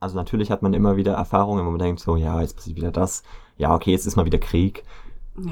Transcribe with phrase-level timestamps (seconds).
[0.00, 2.90] Also natürlich hat man immer wieder Erfahrungen, wo man denkt, so, ja, jetzt passiert wieder
[2.90, 3.22] das.
[3.58, 4.82] Ja, okay, jetzt ist mal wieder Krieg.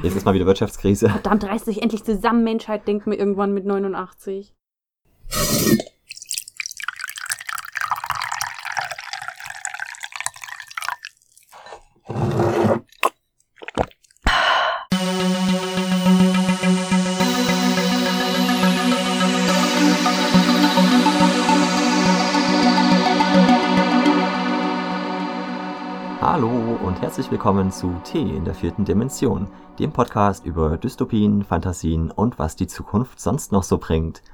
[0.02, 1.08] Jetzt ist mal wieder Wirtschaftskrise.
[1.10, 4.54] Verdammt, reißt sich endlich zusammen, Menschheit, denkt mir irgendwann mit 89.
[27.38, 29.46] willkommen zu T in der vierten Dimension,
[29.78, 34.24] dem Podcast über Dystopien, Fantasien und was die Zukunft sonst noch so bringt.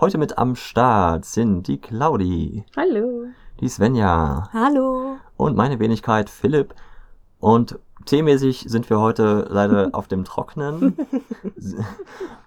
[0.00, 3.26] Heute mit am Start sind die Claudi, Hallo.
[3.60, 5.16] die Svenja Hallo.
[5.36, 6.74] und meine Wenigkeit Philipp.
[7.38, 10.96] Und teemäßig sind wir heute leider auf dem Trocknen,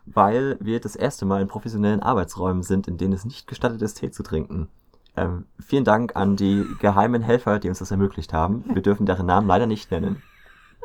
[0.07, 3.99] weil wir das erste Mal in professionellen Arbeitsräumen sind, in denen es nicht gestattet ist,
[3.99, 4.67] Tee zu trinken.
[5.17, 8.63] Ähm, vielen Dank an die geheimen Helfer, die uns das ermöglicht haben.
[8.73, 10.21] Wir dürfen deren Namen leider nicht nennen.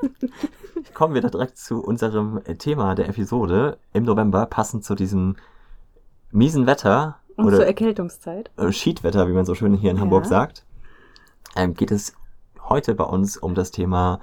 [0.94, 5.36] Kommen wir da direkt zu unserem Thema der Episode im November, passend zu diesem
[6.30, 8.50] miesen Wetter Und zur oder Erkältungszeit.
[8.56, 10.02] äh, Schiedwetter, wie man so schön hier in Ja.
[10.02, 10.64] Hamburg sagt,
[11.54, 12.14] ähm, geht es
[12.68, 14.18] heute bei uns um das Thema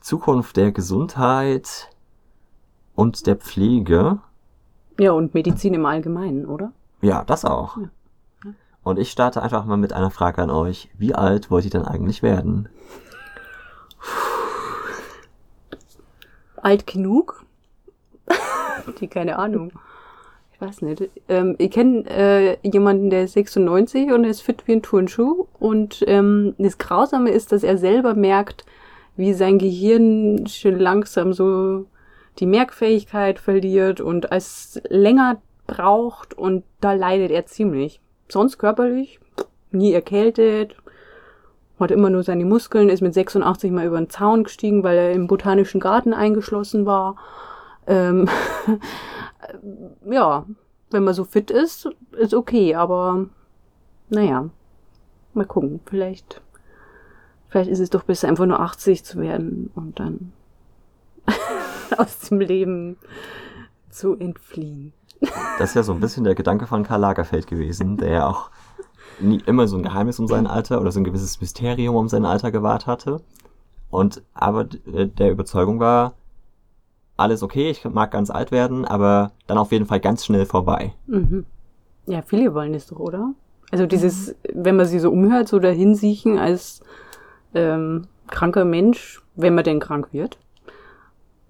[0.00, 1.90] Zukunft der Gesundheit
[2.94, 4.18] und der Pflege.
[4.98, 6.72] Ja, und Medizin im Allgemeinen, oder?
[7.02, 7.76] Ja, das auch.
[7.78, 7.90] Ja.
[8.82, 10.88] Und ich starte einfach mal mit einer Frage an euch.
[10.96, 12.68] Wie alt wollt ihr denn eigentlich werden?
[16.56, 17.44] Alt genug?
[19.00, 19.72] Die, keine Ahnung.
[20.52, 21.08] Ich weiß nicht.
[21.28, 25.46] Ähm, ich kenne äh, jemanden, der ist 96 und er ist fit wie ein Turnschuh.
[25.58, 28.64] Und ähm, das Grausame ist, dass er selber merkt,
[29.16, 31.86] wie sein Gehirn schön langsam so
[32.38, 38.00] die Merkfähigkeit verliert und es länger braucht und da leidet er ziemlich.
[38.30, 39.20] Sonst körperlich,
[39.70, 40.76] nie erkältet,
[41.78, 45.12] hat immer nur seine Muskeln, ist mit 86 mal über den Zaun gestiegen, weil er
[45.12, 47.16] im botanischen Garten eingeschlossen war.
[47.86, 48.28] Ähm,
[50.10, 50.44] ja,
[50.90, 53.26] wenn man so fit ist, ist okay, aber
[54.10, 54.50] naja,
[55.34, 55.80] mal gucken.
[55.86, 56.42] Vielleicht,
[57.48, 60.32] vielleicht ist es doch besser, einfach nur 80 zu werden und dann
[61.96, 62.96] aus dem Leben
[63.88, 64.92] zu entfliehen.
[65.58, 68.50] Das ist ja so ein bisschen der Gedanke von Karl Lagerfeld gewesen, der ja auch
[69.20, 72.24] nie immer so ein Geheimnis um sein Alter oder so ein gewisses Mysterium um sein
[72.24, 73.20] Alter gewahrt hatte.
[73.90, 76.14] Und aber d- der Überzeugung war,
[77.16, 80.94] alles okay, ich mag ganz alt werden, aber dann auf jeden Fall ganz schnell vorbei.
[81.06, 81.44] Mhm.
[82.06, 83.34] Ja, viele wollen das doch, oder?
[83.70, 86.80] Also dieses, wenn man sie so umhört, so dahinsiechen als
[87.54, 90.38] ähm, kranker Mensch, wenn man denn krank wird,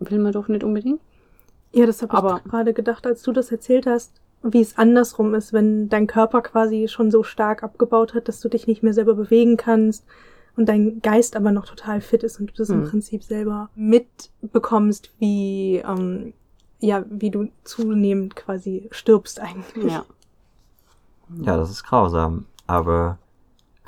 [0.00, 1.00] will man doch nicht unbedingt.
[1.72, 5.53] Ja, das habe ich gerade gedacht, als du das erzählt hast, wie es andersrum ist,
[5.53, 9.14] wenn dein Körper quasi schon so stark abgebaut hat, dass du dich nicht mehr selber
[9.14, 10.04] bewegen kannst
[10.56, 12.91] und dein Geist aber noch total fit ist und du das im Hm.
[12.91, 16.32] Prinzip selber mitbekommst, wie ähm,
[16.80, 19.92] ja, wie du zunehmend quasi stirbst eigentlich.
[19.92, 20.04] Ja.
[21.42, 22.47] Ja, das ist grausam.
[22.66, 23.19] Aber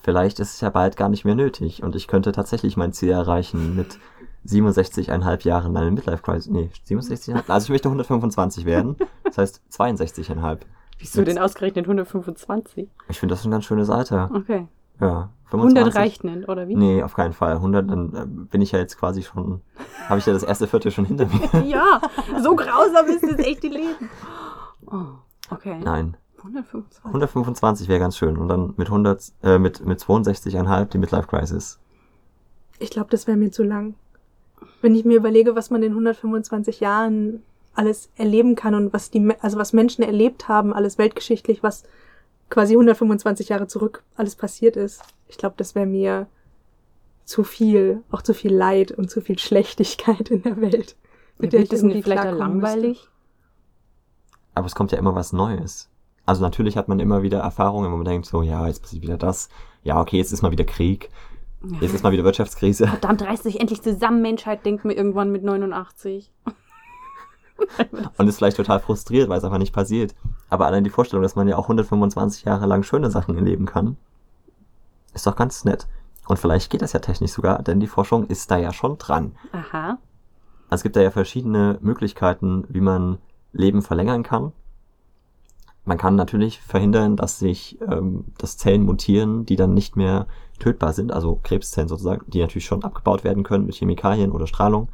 [0.03, 3.11] vielleicht ist es ja bald gar nicht mehr nötig und ich könnte tatsächlich mein Ziel
[3.11, 3.99] erreichen mit
[4.47, 6.49] 67,5 Jahren meine Midlife Crisis.
[6.49, 7.49] Nee, 67,5.
[7.49, 8.97] Also ich möchte 125 werden.
[9.25, 10.59] Das heißt 62,5.
[10.99, 12.89] Wieso denn ausgerechnet 125?
[13.09, 14.31] Ich finde das ein ganz schönes Alter.
[14.35, 14.69] Okay.
[15.01, 16.77] Ja, 100 reicht nicht, oder wie?
[16.77, 17.55] Nee, auf keinen Fall.
[17.55, 19.61] 100, dann äh, bin ich ja jetzt quasi schon,
[20.09, 21.65] habe ich ja das erste Viertel schon hinter mir.
[21.67, 22.01] Ja,
[22.43, 24.09] so grausam ist das echte Leben.
[24.87, 25.05] Oh,
[25.51, 25.81] okay.
[25.83, 27.05] Nein, 125.
[27.05, 28.37] 125 wäre ganz schön.
[28.37, 31.79] Und dann mit 100, äh, mit, mit 62,5 die Midlife Crisis.
[32.79, 33.95] Ich glaube, das wäre mir zu lang.
[34.81, 37.43] Wenn ich mir überlege, was man in 125 Jahren
[37.75, 41.85] alles erleben kann und was die, also was Menschen erlebt haben, alles weltgeschichtlich, was
[42.51, 45.03] quasi 125 Jahre zurück alles passiert ist.
[45.29, 46.27] Ich glaube, das wäre mir
[47.25, 50.97] zu viel, auch zu viel Leid und zu viel Schlechtigkeit in der Welt.
[51.39, 52.69] Mit der wird ich das irgendwie vielleicht klarkommen müsste.
[52.69, 53.09] langweilig?
[54.55, 55.89] Aber es kommt ja immer was Neues.
[56.27, 59.17] Also natürlich hat man immer wieder Erfahrungen, wo man denkt, so, ja, jetzt passiert wieder
[59.17, 59.49] das.
[59.83, 61.09] Ja, okay, jetzt ist mal wieder Krieg.
[61.81, 62.87] Jetzt ist mal wieder Wirtschaftskrise.
[62.87, 66.33] Verdammt, reißt sich endlich zusammen, Menschheit, denkt mir irgendwann mit 89.
[68.19, 70.15] Und ist vielleicht total frustriert, weil es einfach nicht passiert.
[70.49, 73.97] Aber allein die Vorstellung, dass man ja auch 125 Jahre lang schöne Sachen erleben kann,
[75.15, 75.87] ist doch ganz nett.
[76.27, 79.37] Und vielleicht geht das ja technisch sogar, denn die Forschung ist da ja schon dran.
[79.53, 79.99] Aha.
[80.69, 83.19] Also es gibt da ja verschiedene Möglichkeiten, wie man
[83.53, 84.53] Leben verlängern kann.
[85.85, 90.27] Man kann natürlich verhindern, dass sich ähm, dass Zellen mutieren, die dann nicht mehr
[90.61, 94.89] tötbar sind, also Krebszellen sozusagen, die natürlich schon abgebaut werden können mit Chemikalien oder Strahlung,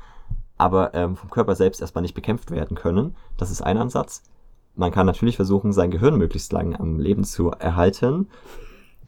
[0.56, 3.14] aber ähm, vom Körper selbst erstmal nicht bekämpft werden können.
[3.36, 4.22] Das ist ein Ansatz.
[4.76, 8.28] Man kann natürlich versuchen, sein Gehirn möglichst lang am Leben zu erhalten.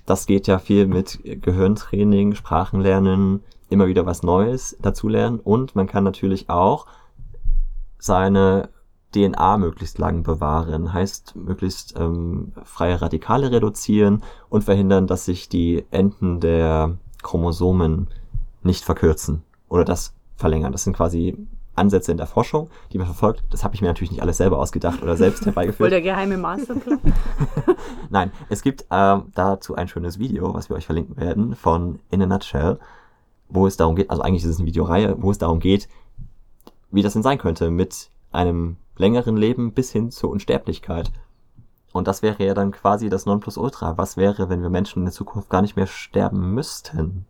[0.04, 6.04] das geht ja viel mit Gehirntraining, Sprachenlernen, immer wieder was Neues dazulernen und man kann
[6.04, 6.86] natürlich auch
[7.98, 8.68] seine
[9.14, 15.84] DNA möglichst lang bewahren, heißt möglichst ähm, freie Radikale reduzieren und verhindern, dass sich die
[15.90, 18.08] Enden der Chromosomen
[18.62, 20.72] nicht verkürzen oder das verlängern.
[20.72, 21.36] Das sind quasi
[21.74, 23.42] Ansätze in der Forschung, die man verfolgt.
[23.50, 25.78] Das habe ich mir natürlich nicht alles selber ausgedacht oder selbst herbeigeführt.
[25.78, 27.00] Voll der geheime Masterplan.
[28.10, 32.22] Nein, es gibt ähm, dazu ein schönes Video, was wir euch verlinken werden, von In
[32.22, 32.78] a Nutshell,
[33.48, 35.88] wo es darum geht, also eigentlich ist es eine Videoreihe, wo es darum geht,
[36.90, 41.11] wie das denn sein könnte mit einem längeren Leben bis hin zur Unsterblichkeit.
[41.93, 43.99] Und das wäre ja dann quasi das Nonplusultra.
[43.99, 47.26] Was wäre, wenn wir Menschen in der Zukunft gar nicht mehr sterben müssten?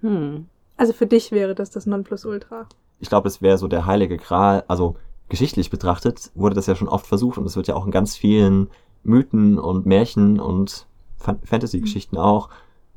[0.00, 0.46] Hm.
[0.76, 2.66] Also für dich wäre das das Nonplusultra.
[2.98, 4.96] Ich glaube, es wäre so der heilige Gral, also
[5.28, 8.16] geschichtlich betrachtet wurde das ja schon oft versucht und es wird ja auch in ganz
[8.16, 8.68] vielen
[9.04, 10.86] Mythen und Märchen und
[11.16, 12.48] Fan- Fantasy-Geschichten auch,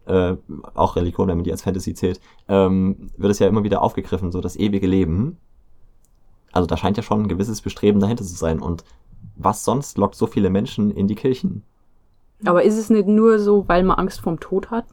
[0.05, 0.35] äh,
[0.73, 4.31] auch Religion, wenn man die als Fantasy zählt, ähm, wird es ja immer wieder aufgegriffen,
[4.31, 5.37] so das ewige Leben.
[6.55, 8.61] Also da scheint ja schon ein gewisses Bestreben dahinter zu sein.
[8.61, 8.85] Und
[9.35, 11.63] was sonst lockt so viele Menschen in die Kirchen?
[12.45, 14.85] Aber ist es nicht nur so, weil man Angst vorm Tod hat?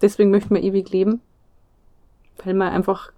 [0.00, 1.20] Deswegen möchte man ewig leben?
[2.42, 3.12] Weil man einfach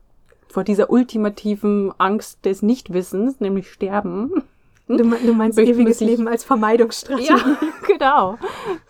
[0.48, 4.42] vor dieser ultimativen Angst des Nichtwissens, nämlich Sterben.
[4.88, 7.28] Du, du meinst ewiges Leben als Vermeidungsstrategie.
[7.28, 8.38] Ja, genau.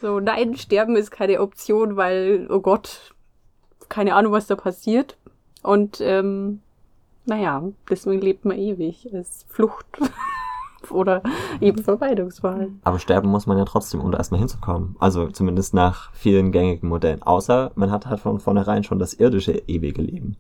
[0.01, 3.15] So, nein, Sterben ist keine Option, weil, oh Gott,
[3.91, 5.19] keine Ahnung, was da passiert.
[5.63, 6.61] Und, ähm,
[7.25, 9.87] naja, deswegen lebt man ewig als Flucht
[10.91, 11.23] oder
[11.61, 12.71] eben Vermeidungswahl.
[12.83, 14.97] Aber sterben muss man ja trotzdem, um da erstmal hinzukommen.
[14.99, 17.23] Also zumindest nach vielen gängigen Modellen.
[17.23, 20.37] Außer man hat halt von vornherein schon das irdische ewige Leben.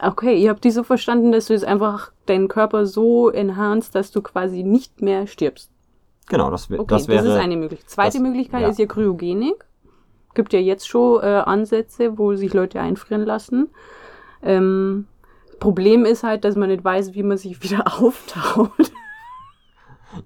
[0.00, 4.10] Okay, ihr habt die so verstanden, dass du jetzt einfach deinen Körper so enhanced, dass
[4.12, 5.70] du quasi nicht mehr stirbst.
[6.28, 7.26] Genau, das, Okay, das wäre.
[7.26, 7.90] ist eine Möglichkeit.
[7.90, 8.68] Zweite das- Möglichkeit ja.
[8.68, 9.64] ist ja Kryogenik.
[10.34, 13.70] Gibt ja jetzt schon äh, Ansätze, wo sich Leute einfrieren lassen.
[14.42, 15.06] Ähm,
[15.58, 18.92] Problem ist halt, dass man nicht weiß, wie man sich wieder auftaut.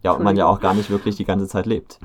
[0.03, 1.99] ja, und man ja auch gar nicht wirklich die ganze Zeit lebt.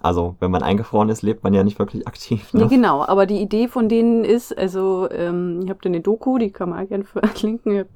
[0.00, 2.54] Also, wenn man eingefroren ist, lebt man ja nicht wirklich aktiv.
[2.54, 2.62] Ne?
[2.62, 6.38] Ja, genau, aber die Idee von denen ist, also, ähm, ich habe da eine Doku,
[6.38, 7.84] die kann man auch gerne verlinken.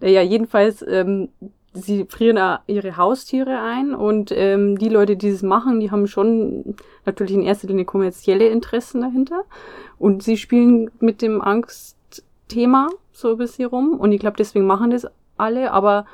[0.00, 1.28] Ja, jedenfalls, ähm,
[1.74, 6.76] sie frieren ihre Haustiere ein und ähm, die Leute, die das machen, die haben schon
[7.06, 9.44] natürlich in erster Linie kommerzielle Interessen dahinter
[9.98, 14.90] und sie spielen mit dem Angstthema so ein bisschen rum und ich glaube, deswegen machen
[14.90, 15.06] das
[15.38, 16.04] alle, aber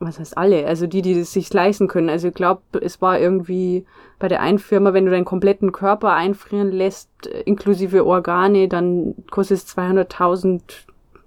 [0.00, 0.66] was heißt alle?
[0.66, 2.10] Also die, die das sich leisten können.
[2.10, 3.86] Also ich glaube, es war irgendwie
[4.18, 9.14] bei der einen Firma, wenn du deinen kompletten Körper einfrieren lässt, äh, inklusive Organe, dann
[9.30, 10.60] kostet es 200.000,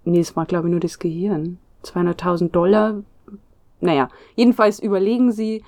[0.03, 1.57] nee, es war glaube ich nur das Gehirn.
[1.87, 2.95] 200.000 Dollar.
[3.79, 5.63] Naja, jedenfalls überlegen sie,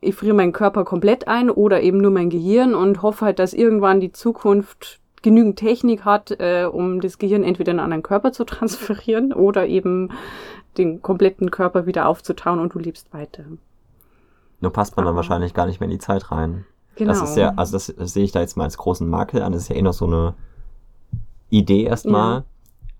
[0.00, 3.54] ich friere meinen Körper komplett ein oder eben nur mein Gehirn und hoffe halt, dass
[3.54, 8.32] irgendwann die Zukunft genügend Technik hat, äh, um das Gehirn entweder in einen anderen Körper
[8.32, 10.10] zu transferieren oder eben
[10.76, 13.44] den kompletten Körper wieder aufzutauen und du lebst weiter.
[14.60, 15.16] Nur passt man dann Ah.
[15.16, 16.66] wahrscheinlich gar nicht mehr in die Zeit rein.
[16.96, 17.12] Genau.
[17.12, 19.52] Das ist ja, also das, das sehe ich da jetzt mal als großen Makel an.
[19.52, 20.34] Das ist ja eh noch so eine
[21.50, 22.34] Idee erstmal.
[22.38, 22.44] Ja.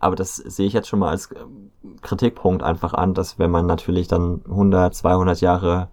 [0.04, 1.70] Aber das sehe ich jetzt schon mal als ähm,
[2.02, 5.88] Kritikpunkt einfach an, dass wenn man natürlich dann 100, 200 Jahre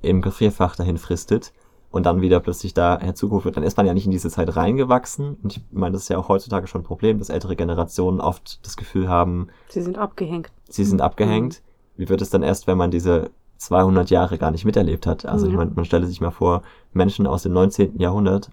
[0.00, 1.52] im Gefrierfach dahin fristet
[1.92, 4.56] und dann wieder plötzlich da herzugeholt wird, dann ist man ja nicht in diese Zeit
[4.56, 5.36] reingewachsen.
[5.44, 8.58] Und ich meine, das ist ja auch heutzutage schon ein Problem, dass ältere Generationen oft
[8.66, 10.50] das Gefühl haben, Sie sind abgehängt.
[10.68, 11.62] sie sind abgehängt.
[11.96, 15.24] Wie wird es dann erst, wenn man diese 200 Jahre gar nicht miterlebt hat?
[15.24, 15.58] Also ich Ja.
[15.58, 16.62] meine, man stelle sich mal vor,
[16.94, 18.00] Menschen aus dem 19.
[18.00, 18.50] Jahrhundert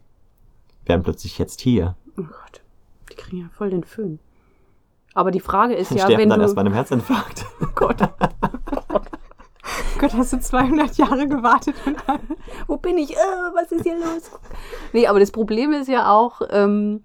[0.85, 1.95] wären plötzlich jetzt hier.
[2.15, 2.61] Oh Gott,
[3.11, 4.19] die kriegen ja voll den Föhn.
[5.13, 6.43] Aber die Frage ist ja, sterben wenn dann du...
[6.43, 7.45] erst bei einem Herzinfarkt.
[7.61, 7.97] Oh Gott,
[9.99, 11.75] Gott, hast du 200 Jahre gewartet?
[12.67, 13.11] wo bin ich?
[13.11, 13.15] Äh,
[13.53, 14.31] was ist hier los?
[14.93, 17.03] Nee, aber das Problem ist ja auch, ähm,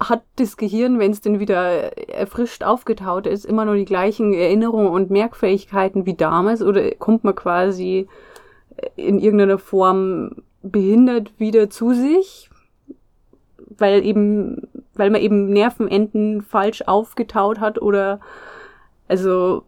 [0.00, 4.88] hat das Gehirn, wenn es denn wieder erfrischt aufgetaut ist, immer nur die gleichen Erinnerungen
[4.88, 6.62] und Merkfähigkeiten wie damals?
[6.62, 8.08] Oder kommt man quasi
[8.96, 12.50] in irgendeiner Form behindert wieder zu sich?
[13.58, 18.20] Weil eben, weil man eben Nervenenden falsch aufgetaut hat oder
[19.08, 19.64] also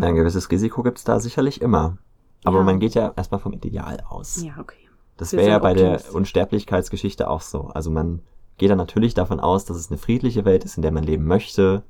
[0.00, 1.98] Ein gewisses Risiko gibt's da sicherlich immer.
[2.44, 2.64] Aber Ja.
[2.64, 4.42] man geht ja erstmal vom Ideal aus.
[4.42, 4.76] ja, okay.
[5.16, 6.00] das wäre ja bei der.
[6.14, 7.68] Unsterblichkeitsgeschichte auch so.
[7.74, 8.20] Also man
[8.58, 11.24] geht dann natürlich davon aus, dass es eine friedliche Welt ist, in der man leben
[11.26, 11.82] möchte.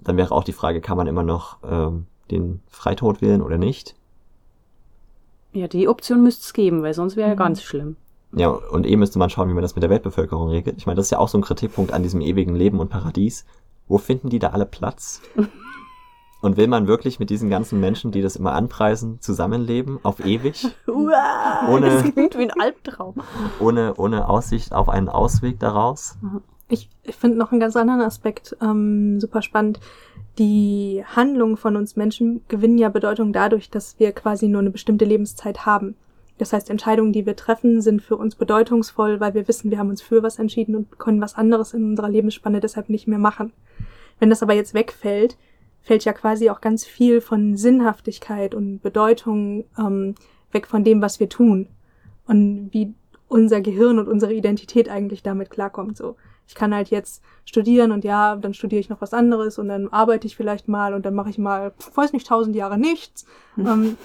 [0.00, 3.94] Dann wäre auch die Frage, kann man immer noch ähm, den Freitod wählen oder nicht?
[5.52, 7.38] Ja, die Option müsste es geben, weil sonst wäre ja Mhm.
[7.38, 7.96] ganz schlimm.
[8.34, 10.76] Ja, und eh müsste man schauen, wie man das mit der Weltbevölkerung regelt.
[10.78, 13.44] Ich meine, das ist ja auch so ein Kritikpunkt an diesem ewigen Leben und Paradies.
[13.88, 15.20] Wo finden die da alle Platz?
[16.40, 20.66] Und will man wirklich mit diesen ganzen Menschen, die das immer anpreisen, zusammenleben, auf ewig,
[20.88, 23.14] Uah, Ohne- das klingt wie ein Albtraum.
[23.60, 26.16] ohne, ohne Aussicht auf einen Ausweg daraus?
[26.68, 29.78] Ich, ich finde noch einen ganz anderen Aspekt ähm, super spannend.
[30.40, 35.04] Die Handlungen von uns Menschen gewinnen ja Bedeutung dadurch, dass wir quasi nur eine bestimmte
[35.04, 35.94] Lebenszeit haben.
[36.38, 39.90] Das heißt, Entscheidungen, die wir treffen, sind für uns bedeutungsvoll, weil wir wissen, wir haben
[39.90, 43.52] uns für was entschieden und können was anderes in unserer Lebensspanne deshalb nicht mehr machen.
[44.18, 45.36] Wenn das aber jetzt wegfällt,
[45.82, 50.14] fällt ja quasi auch ganz viel von Sinnhaftigkeit und Bedeutung ähm,
[50.52, 51.68] weg von dem, was wir tun.
[52.26, 52.94] Und wie
[53.28, 55.96] unser Gehirn und unsere Identität eigentlich damit klarkommt.
[55.96, 59.68] So, ich kann halt jetzt studieren und ja, dann studiere ich noch was anderes und
[59.68, 63.24] dann arbeite ich vielleicht mal und dann mache ich mal, weiß nicht, tausend Jahre nichts.
[63.58, 63.96] ähm,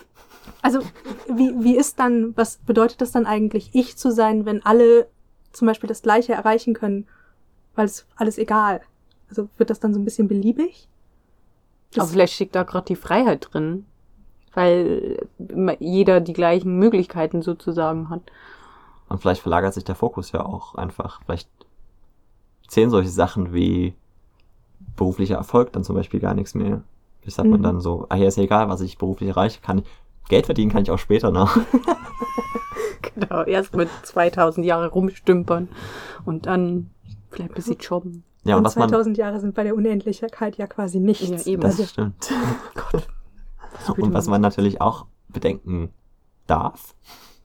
[0.61, 0.79] also
[1.27, 5.07] wie, wie ist dann, was bedeutet das dann eigentlich, ich zu sein, wenn alle
[5.51, 7.07] zum Beispiel das Gleiche erreichen können,
[7.75, 8.81] weil es alles egal.
[9.29, 10.87] Also wird das dann so ein bisschen beliebig?
[11.93, 13.85] Das- Aber vielleicht steckt da gerade die Freiheit drin,
[14.53, 15.27] weil
[15.79, 18.21] jeder die gleichen Möglichkeiten sozusagen hat.
[19.09, 21.21] Und vielleicht verlagert sich der Fokus ja auch einfach.
[21.23, 21.49] Vielleicht
[22.67, 23.93] zählen solche Sachen wie
[24.95, 26.81] beruflicher Erfolg dann zum Beispiel gar nichts mehr.
[27.21, 27.63] Ich sagt man Mhm.
[27.63, 29.85] dann so, ah ja, ist ja egal, was ich beruflich erreiche, kann ich,
[30.29, 31.57] Geld verdienen kann ich auch später noch.
[33.15, 35.69] Genau, erst mit 2000 Jahre rumstümpern
[36.25, 36.89] und dann
[37.29, 38.23] vielleicht ein bisschen jobben.
[38.43, 41.45] Ja, und und was man, 2000 Jahre sind bei der Unendlichkeit ja quasi nichts.
[41.45, 41.61] Ja, eben.
[41.61, 42.31] das Also, stimmt.
[42.91, 43.07] Gott.
[43.97, 45.89] Und was man natürlich auch bedenken
[46.47, 46.95] darf,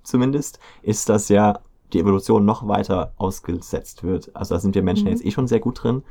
[0.03, 1.61] zumindest, ist, dass ja
[1.93, 4.35] die Evolution noch weiter ausgesetzt wird.
[4.35, 5.11] Also da sind wir Menschen Mhm.
[5.11, 6.03] jetzt eh schon sehr gut drin,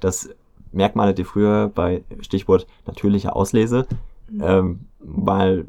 [0.00, 0.28] dass
[0.72, 3.86] Merkmale, die früher bei Stichwort natürliche Auslese
[4.30, 4.40] Mhm.
[4.42, 5.64] ähm, mal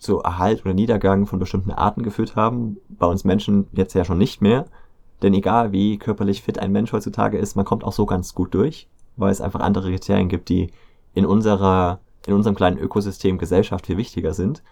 [0.00, 4.18] zu Erhalt oder Niedergang von bestimmten Arten geführt haben, bei uns Menschen jetzt ja schon
[4.18, 4.64] nicht mehr.
[5.22, 8.54] Denn egal wie körperlich fit ein Mensch heutzutage ist, man kommt auch so ganz gut
[8.54, 10.72] durch, weil es einfach andere Kriterien gibt, die
[11.12, 14.62] in unserer, in unserem kleinen Ökosystem Gesellschaft viel wichtiger sind.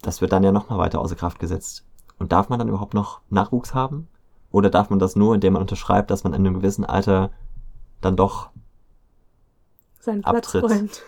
[0.00, 1.84] Das wird dann ja nochmal weiter außer Kraft gesetzt.
[2.18, 4.08] Und darf man dann überhaupt noch Nachwuchs haben?
[4.50, 7.30] Oder darf man das nur, indem man unterschreibt, dass man in einem gewissen Alter
[8.00, 8.50] dann doch
[10.00, 10.64] seinen Platz Abtritt.
[10.64, 11.02] räumt.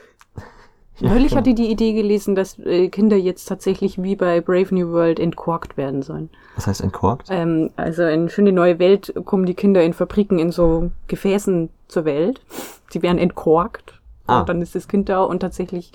[1.00, 5.20] Neulich hatte die Idee gelesen, dass äh, Kinder jetzt tatsächlich wie bei Brave New World
[5.20, 6.30] entkorkt werden sollen.
[6.56, 7.28] Was heißt entkorkt?
[7.30, 12.04] Ähm, also in schöne neue Welt kommen die Kinder in Fabriken in so Gefäßen zur
[12.04, 12.40] Welt.
[12.90, 14.00] Sie werden entkorkt.
[14.26, 14.40] Ah.
[14.40, 15.92] Und dann ist das Kind da und tatsächlich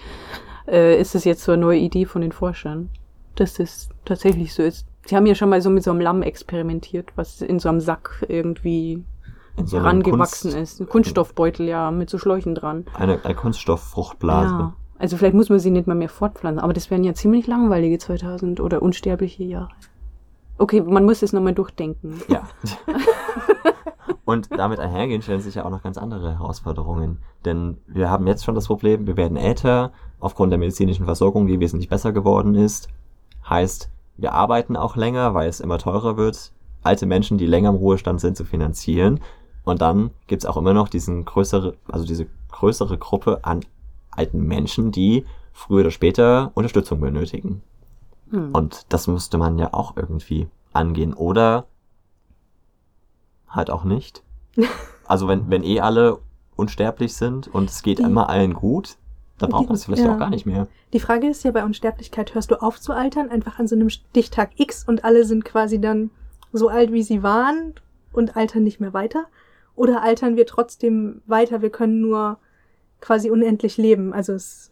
[0.67, 2.89] äh, ist es jetzt so eine neue Idee von den Forschern,
[3.35, 4.87] dass das tatsächlich so ist.
[5.05, 7.81] Sie haben ja schon mal so mit so einem Lamm experimentiert, was in so einem
[7.81, 9.03] Sack irgendwie
[9.65, 10.81] so herangewachsen Kunst- ist.
[10.81, 12.85] Ein Kunststoffbeutel, ja, mit so Schläuchen dran.
[12.93, 14.53] Eine, eine Kunststofffruchtblase.
[14.53, 14.73] Ja.
[15.03, 17.97] Also vielleicht muss man sie nicht mal mehr fortpflanzen, aber das wären ja ziemlich langweilige
[17.97, 19.67] 2000 oder unsterbliche Jahre.
[20.57, 22.21] Okay, man muss es nochmal durchdenken.
[22.29, 22.47] Ja.
[24.23, 27.17] Und damit einhergehen stellen sich ja auch noch ganz andere Herausforderungen.
[27.43, 29.91] Denn wir haben jetzt schon das Problem, wir werden älter,
[30.21, 32.87] aufgrund der medizinischen Versorgung, die wesentlich besser geworden ist.
[33.49, 37.75] Heißt, wir arbeiten auch länger, weil es immer teurer wird, alte Menschen, die länger im
[37.75, 39.19] Ruhestand sind, zu finanzieren.
[39.65, 43.65] Und dann gibt's auch immer noch diesen größere, also diese größere Gruppe an
[44.15, 47.61] alten Menschen, die früher oder später Unterstützung benötigen.
[48.31, 48.51] Hm.
[48.53, 51.13] Und das müsste man ja auch irgendwie angehen.
[51.13, 51.65] Oder
[53.47, 54.23] halt auch nicht.
[55.05, 56.19] Also wenn, wenn eh alle
[56.55, 58.95] unsterblich sind und es geht Die- immer allen gut,
[59.37, 60.13] dann braucht man das vielleicht Ja.
[60.15, 60.65] auch gar nicht mehr.
[60.93, 63.89] Die Frage ist ja bei Unsterblichkeit, hörst du auf zu altern, einfach an so einem
[63.89, 66.09] Stichtag X und alle sind quasi dann
[66.53, 67.73] so alt, wie sie waren
[68.13, 69.25] und altern nicht mehr weiter?
[69.75, 72.37] Oder altern wir trotzdem weiter, wir können nur
[73.03, 74.13] quasi unendlich leben?
[74.13, 74.71] Also es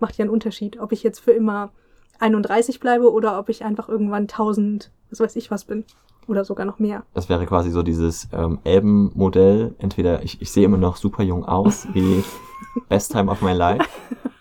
[0.00, 1.70] macht ja einen Unterschied, ob ich jetzt für immer
[2.18, 5.84] 31 bleibe oder ob ich einfach irgendwann 1000, was weiß ich was bin.
[6.26, 7.04] Oder sogar noch mehr.
[7.12, 9.74] Das wäre quasi so dieses ähm, Elben-Modell.
[9.78, 12.24] Entweder ich, ich sehe immer noch super jung aus, wie
[12.88, 13.86] Best Time of My Life,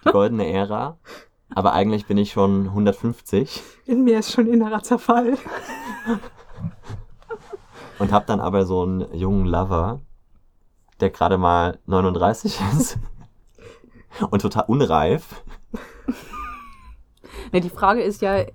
[0.05, 0.97] die goldene Ära,
[1.53, 5.37] aber eigentlich bin ich schon 150 In mir ist schon innerer Zerfall.
[7.99, 9.99] und habe dann aber so einen jungen Lover,
[11.03, 12.97] der gerade mal 39 ist
[14.29, 15.43] und total unreif.
[17.51, 18.45] Ja, die Frage ist ja,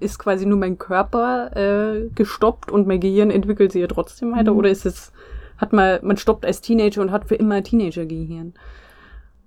[0.00, 4.52] ist quasi nur mein Körper äh, gestoppt und mein Gehirn entwickelt sich ja trotzdem weiter?
[4.52, 4.58] Mhm.
[4.58, 5.12] Oder ist es,
[5.58, 8.54] hat man, man stoppt als Teenager und hat für immer Teenager-Gehirn?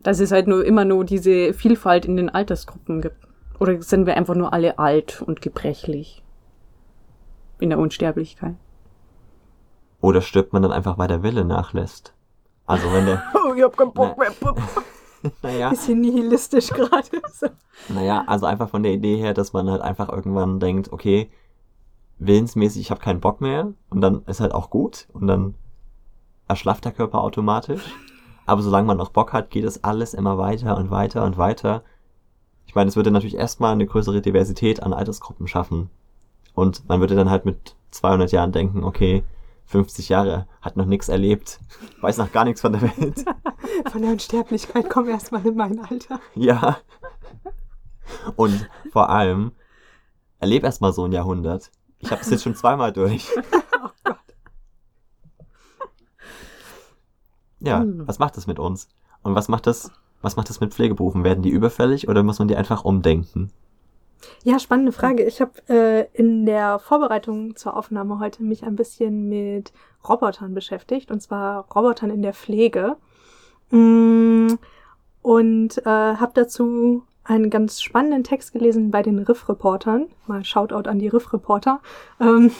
[0.01, 3.17] Dass es halt nur immer nur diese Vielfalt in den Altersgruppen gibt.
[3.60, 6.24] Oder sind wir einfach nur alle alt und gebrechlich?
[7.60, 8.55] In der Unsterblichkeit.
[10.00, 12.13] Oder stirbt man dann einfach, weil der Wille nachlässt?
[12.69, 14.31] Also wenn der, Oh, ich hab keinen Bock mehr.
[15.41, 17.19] naja, Bisschen nihilistisch gerade.
[17.33, 17.47] So.
[17.88, 21.31] naja, also einfach von der Idee her, dass man halt einfach irgendwann denkt, okay,
[22.19, 25.55] willensmäßig, ich habe keinen Bock mehr und dann ist halt auch gut und dann
[26.47, 27.81] erschlafft der Körper automatisch.
[28.45, 31.81] Aber solange man noch Bock hat, geht es alles immer weiter und weiter und weiter.
[32.67, 35.89] Ich meine, es würde natürlich erstmal eine größere Diversität an Altersgruppen schaffen.
[36.53, 39.23] Und man würde dann halt mit 200 Jahren denken, okay,
[39.69, 41.59] 50 Jahre, hat noch nichts erlebt,
[42.01, 43.23] weiß noch gar nichts von der Welt.
[43.91, 46.19] Von der Unsterblichkeit komm erst mal in mein Alter.
[46.35, 46.77] Ja.
[48.35, 49.51] Und vor allem,
[50.39, 51.71] erleb erst mal so ein Jahrhundert.
[51.99, 53.29] Ich habe es jetzt schon zweimal durch.
[53.81, 54.17] Oh Gott.
[57.59, 58.07] Ja, Hm.
[58.07, 58.89] was macht das mit uns?
[59.21, 61.23] Und was macht das, was macht das mit Pflegeberufen?
[61.23, 63.51] Werden die überfällig oder muss man die einfach umdenken?
[64.43, 65.23] Ja, spannende Frage.
[65.23, 69.71] Ich habe äh, in der Vorbereitung zur Aufnahme heute mich ein bisschen mit
[70.07, 72.97] Robotern beschäftigt, und zwar Robotern in der Pflege.
[73.71, 74.47] Mm,
[75.21, 80.07] Und äh, habe dazu einen ganz spannenden Text gelesen bei den Riff-Reportern.
[80.25, 81.79] Mal Shoutout an die Riff-Reporter.
[82.19, 82.51] Ähm,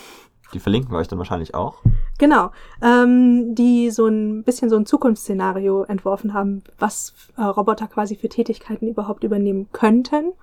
[0.54, 1.82] Die verlinken wir euch dann wahrscheinlich auch.
[2.20, 2.52] Genau,
[2.82, 8.30] ähm, die so ein bisschen so ein Zukunftsszenario entworfen haben, was äh, Roboter quasi für
[8.30, 10.34] Tätigkeiten überhaupt übernehmen könnten.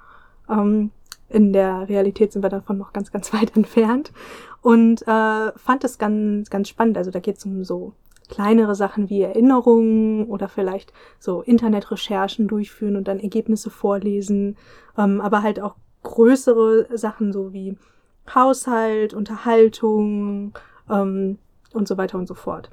[0.48, 0.90] Ähm,
[1.28, 4.12] in der Realität sind wir davon noch ganz, ganz weit entfernt.
[4.62, 6.98] Und äh, fand es ganz, ganz spannend.
[6.98, 7.92] Also da geht es um so
[8.28, 14.56] kleinere Sachen wie Erinnerungen oder vielleicht so Internetrecherchen durchführen und dann Ergebnisse vorlesen,
[14.98, 17.76] ähm, aber halt auch größere Sachen so wie
[18.34, 20.58] Haushalt, Unterhaltung
[20.90, 21.38] ähm,
[21.72, 22.70] und so weiter und so fort.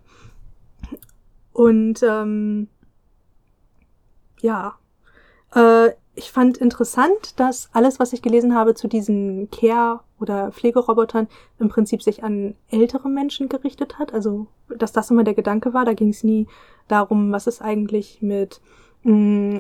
[1.52, 2.68] Und ähm,
[4.42, 4.76] ja,
[5.54, 11.28] äh, ich fand interessant, dass alles, was ich gelesen habe zu diesen Care- oder Pflegerobotern,
[11.60, 14.14] im Prinzip sich an ältere Menschen gerichtet hat.
[14.14, 15.86] Also, dass das immer der Gedanke war.
[15.86, 16.48] Da ging es nie
[16.88, 18.62] darum, was ist eigentlich mit
[19.04, 19.58] mh,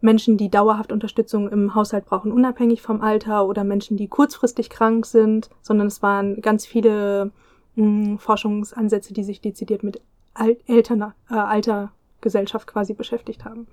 [0.00, 5.04] Menschen, die dauerhaft Unterstützung im Haushalt brauchen, unabhängig vom Alter, oder Menschen, die kurzfristig krank
[5.06, 7.32] sind, sondern es waren ganz viele
[7.76, 10.00] mh, Forschungsansätze, die sich dezidiert mit
[10.34, 13.66] Al Eltern, äh, alter Gesellschaft quasi beschäftigt haben.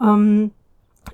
[0.00, 0.50] Ähm,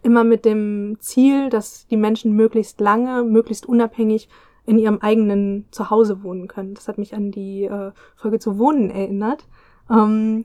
[0.02, 4.28] immer mit dem Ziel, dass die Menschen möglichst lange, möglichst unabhängig
[4.66, 6.74] in ihrem eigenen Zuhause wohnen können.
[6.74, 9.46] Das hat mich an die äh, Folge zu Wohnen erinnert,
[9.90, 10.44] ähm,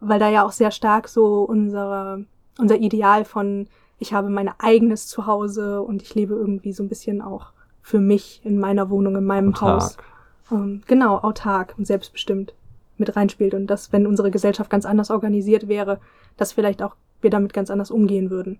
[0.00, 2.26] weil da ja auch sehr stark so unsere,
[2.58, 3.66] unser Ideal von
[4.02, 8.40] ich habe mein eigenes Zuhause und ich lebe irgendwie so ein bisschen auch für mich
[8.44, 9.96] in meiner Wohnung, in meinem Haus.
[9.96, 10.04] Tag.
[10.50, 12.52] Ähm, genau, autark und selbstbestimmt
[12.98, 16.00] mit reinspielt und dass, wenn unsere Gesellschaft ganz anders organisiert wäre,
[16.36, 18.58] dass vielleicht auch wir damit ganz anders umgehen würden.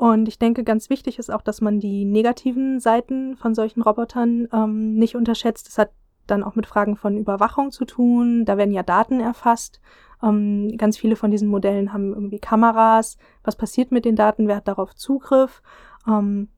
[0.00, 4.48] Und ich denke, ganz wichtig ist auch, dass man die negativen Seiten von solchen Robotern
[4.50, 5.68] ähm, nicht unterschätzt.
[5.68, 5.90] Das hat
[6.26, 8.46] dann auch mit Fragen von Überwachung zu tun.
[8.46, 9.78] Da werden ja Daten erfasst.
[10.22, 13.18] Ähm, ganz viele von diesen Modellen haben irgendwie Kameras.
[13.44, 14.48] Was passiert mit den Daten?
[14.48, 15.60] Wer hat darauf Zugriff?
[16.08, 16.48] Ähm,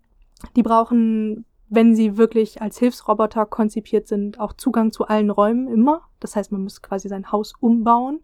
[0.55, 6.03] die brauchen, wenn sie wirklich als Hilfsroboter konzipiert sind, auch Zugang zu allen Räumen immer.
[6.21, 8.21] Das heißt, man muss quasi sein Haus umbauen.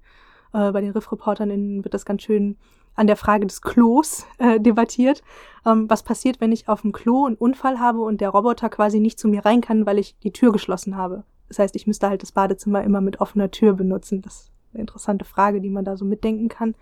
[0.52, 2.57] Äh, bei den Riff-Reportern wird das ganz schön
[2.98, 5.22] an der Frage des Klos äh, debattiert.
[5.64, 8.98] Ähm, was passiert, wenn ich auf dem Klo einen Unfall habe und der Roboter quasi
[8.98, 11.22] nicht zu mir rein kann, weil ich die Tür geschlossen habe?
[11.46, 14.20] Das heißt, ich müsste halt das Badezimmer immer mit offener Tür benutzen.
[14.20, 16.74] Das ist eine interessante Frage, die man da so mitdenken kann.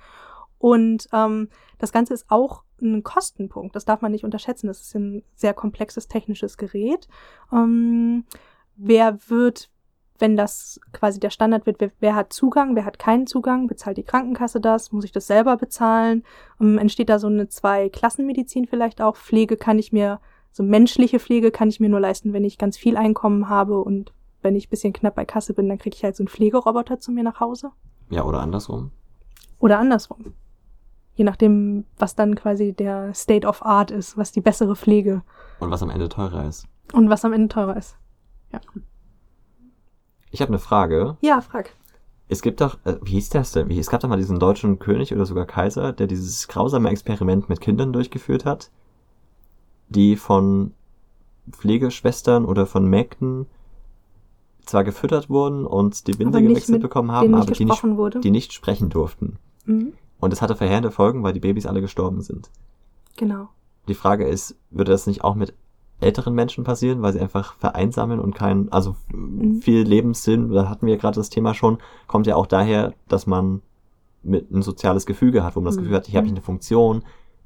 [0.58, 1.48] Und ähm,
[1.78, 3.76] das Ganze ist auch ein Kostenpunkt.
[3.76, 4.68] Das darf man nicht unterschätzen.
[4.68, 7.08] Das ist ein sehr komplexes technisches Gerät.
[7.52, 8.24] Ähm,
[8.76, 9.70] wer wird
[10.20, 13.96] wenn das quasi der Standard wird, wer, wer, hat Zugang, wer hat keinen Zugang, bezahlt
[13.96, 16.24] die Krankenkasse das, muss ich das selber bezahlen,
[16.60, 20.20] ähm, entsteht da so eine Zwei-Klassenmedizin vielleicht auch, Pflege kann ich mir,
[20.52, 24.12] so menschliche Pflege kann ich mir nur leisten, wenn ich ganz viel Einkommen habe und
[24.42, 27.10] wenn ich bisschen knapp bei Kasse bin, dann kriege ich halt so einen Pflegeroboter zu
[27.10, 27.72] mir nach Hause.
[28.10, 28.92] Ja, oder andersrum.
[29.58, 30.34] Oder andersrum.
[31.14, 35.22] Je nachdem, was dann quasi der State of Art ist, was die bessere Pflege.
[35.58, 36.66] Und was am Ende teurer ist.
[36.92, 37.96] Und was am Ende teurer ist.
[38.52, 38.60] Ja.
[40.36, 41.16] Ich habe eine Frage.
[41.22, 41.70] Ja, frag.
[42.28, 43.70] Es gibt doch, äh, wie hieß das denn?
[43.70, 47.62] Es gab doch mal diesen deutschen König oder sogar Kaiser, der dieses grausame Experiment mit
[47.62, 48.70] Kindern durchgeführt hat,
[49.88, 50.74] die von
[51.50, 53.46] Pflegeschwestern oder von Mägden
[54.66, 58.20] zwar gefüttert wurden und die Winde gewechselt bekommen haben, aber die nicht, wurde.
[58.20, 59.38] die nicht sprechen durften.
[59.64, 59.94] Mhm.
[60.20, 62.50] Und es hatte verheerende Folgen, weil die Babys alle gestorben sind.
[63.16, 63.48] Genau.
[63.88, 65.54] Die Frage ist, würde das nicht auch mit
[66.00, 69.60] älteren Menschen passieren, weil sie einfach vereinsamen und kein, also Mhm.
[69.62, 73.62] viel Lebenssinn, da hatten wir gerade das Thema schon, kommt ja auch daher, dass man
[74.22, 75.80] mit ein soziales Gefüge hat, wo man das Mhm.
[75.80, 76.32] Gefühl hat, ich habe Mhm.
[76.34, 77.02] eine Funktion,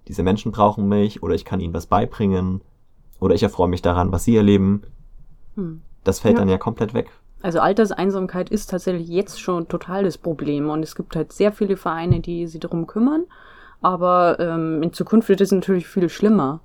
[0.08, 2.62] diese Menschen brauchen mich oder ich kann ihnen was beibringen
[3.20, 4.82] oder ich erfreue mich daran, was sie erleben.
[5.56, 5.82] Hm.
[6.04, 6.40] Das fällt Ja.
[6.40, 7.10] dann ja komplett weg.
[7.42, 11.76] Also Alterseinsamkeit ist tatsächlich jetzt schon total das Problem und es gibt halt sehr viele
[11.76, 13.24] Vereine, die sich darum kümmern.
[13.82, 16.60] Aber ähm, in Zukunft wird es natürlich viel schlimmer,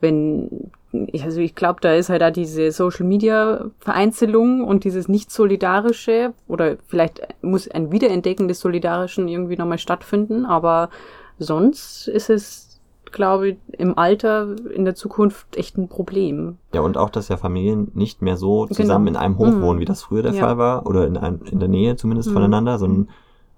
[0.00, 0.70] wenn
[1.12, 5.30] ich, also ich glaube, da ist halt da diese Social Media Vereinzelung und dieses nicht
[5.30, 10.90] solidarische oder vielleicht muss ein Wiederentdecken des Solidarischen irgendwie nochmal stattfinden, aber
[11.38, 12.80] sonst ist es,
[13.12, 16.58] glaube ich, im Alter in der Zukunft echt ein Problem.
[16.74, 19.18] Ja, und auch, dass ja Familien nicht mehr so zusammen Genau.
[19.18, 19.60] in einem Hof Mhm.
[19.62, 20.40] wohnen, wie das früher der Ja.
[20.40, 22.34] Fall war, oder in, einem, in der Nähe zumindest Mhm.
[22.34, 23.08] voneinander, sondern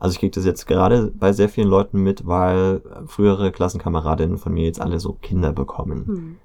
[0.01, 4.53] also ich kriege das jetzt gerade bei sehr vielen Leuten mit, weil frühere Klassenkameradinnen von
[4.55, 6.37] mir jetzt alle so Kinder bekommen Hm.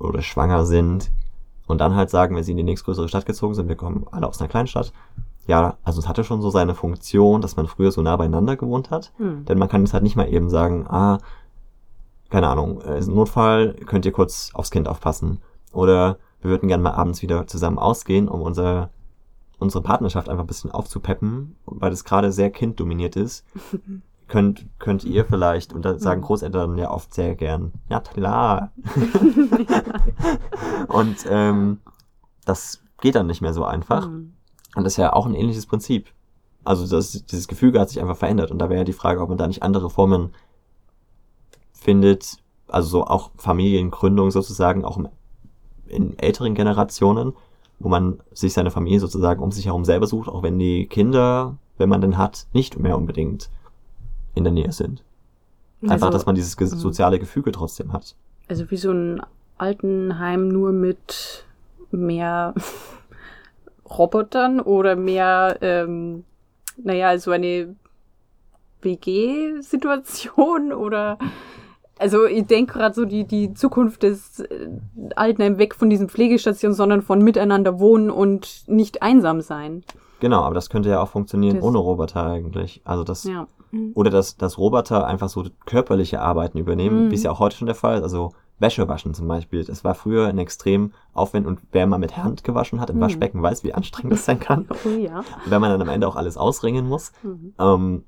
[0.00, 1.10] Oder schwanger sind
[1.66, 4.26] und dann halt sagen, wenn sie in die nächstgrößere Stadt gezogen sind, wir kommen alle
[4.26, 4.92] aus einer Kleinstadt.
[5.46, 8.90] Ja, also es hatte schon so seine Funktion, dass man früher so nah beieinander gewohnt
[8.90, 9.12] hat.
[9.16, 9.44] Hm.
[9.44, 11.18] Denn man kann jetzt halt nicht mal eben sagen, ah,
[12.30, 15.38] keine Ahnung, äh, ist ein Notfall, könnt ihr kurz aufs Kind aufpassen.
[15.72, 18.90] Oder wir würden gerne mal abends wieder zusammen ausgehen, um unser,
[19.58, 23.44] unsere Partnerschaft einfach ein bisschen aufzupeppen, weil das gerade sehr kinddominiert ist.
[24.30, 26.24] könnt, könnt ihr vielleicht, und da sagen Mhm.
[26.24, 28.72] Großeltern ja oft sehr gern, ja klar.
[30.88, 31.80] und ähm,
[32.46, 34.06] das geht dann nicht mehr so einfach.
[34.06, 34.32] Hm.
[34.76, 36.08] Und das ist ja auch ein ähnliches Prinzip.
[36.64, 38.50] Also das, dieses Gefüge hat sich einfach verändert.
[38.50, 40.32] Und da wäre ja die Frage, ob man da nicht andere Formen
[41.72, 42.36] findet,
[42.68, 45.00] also so auch Familiengründung sozusagen, auch
[45.86, 47.32] in älteren Generationen,
[47.80, 51.56] wo man sich seine Familie sozusagen um sich herum selber sucht, auch wenn die Kinder,
[51.78, 53.50] wenn man denn hat, nicht mehr unbedingt
[54.40, 55.02] in der Nähe sind.
[55.82, 56.66] Einfach, Also- dass man dieses Mhm.
[56.66, 58.14] soziale Gefüge trotzdem hat.
[58.48, 59.20] Also wie so ein
[59.58, 61.44] Altenheim nur mit
[61.90, 62.54] mehr
[63.98, 66.24] Robotern oder mehr, ähm,
[66.82, 67.74] naja, so eine
[68.82, 71.18] WG-Situation oder
[71.98, 74.68] also ich denke gerade so die, die Zukunft des äh,
[75.16, 79.84] Altenheim weg von diesen Pflegestationen, sondern von miteinander wohnen und nicht einsam sein.
[80.20, 82.80] Genau, aber das könnte ja auch funktionieren Das- ohne Roboter eigentlich.
[82.84, 83.46] Also das Ja.
[83.94, 87.10] Oder dass, dass Roboter einfach so körperliche Arbeiten übernehmen, Mhm.
[87.10, 88.02] wie es ja auch heute schon der Fall ist.
[88.02, 89.64] Also Wäsche waschen zum Beispiel.
[89.64, 93.00] Das war früher ein extrem aufwendig und wer mal mit Hand gewaschen hat im Mhm.
[93.02, 94.66] Waschbecken weiß, wie anstrengend das sein kann.
[94.84, 95.22] Oh ja.
[95.46, 97.12] Wenn man dann am Ende auch alles ausringen muss.
[97.22, 97.54] Mhm.
[97.58, 98.04] Ähm,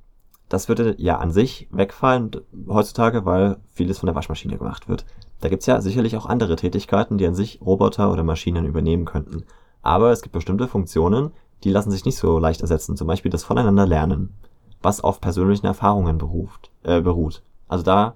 [0.48, 2.30] das würde ja an sich wegfallen
[2.68, 5.06] heutzutage, weil vieles von der Waschmaschine gemacht wird.
[5.40, 9.44] Da gibt's ja sicherlich auch andere Tätigkeiten, die an sich Roboter oder Maschinen übernehmen könnten.
[9.80, 11.30] Aber es gibt bestimmte Funktionen,
[11.64, 12.96] die lassen sich nicht so leicht ersetzen.
[12.96, 14.34] Zum Beispiel das Voneinander lernen,
[14.82, 17.42] was auf persönlichen Erfahrungen beruft, äh, beruht.
[17.68, 18.14] Also da,